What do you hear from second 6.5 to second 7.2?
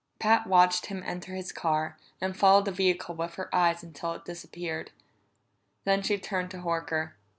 Horker.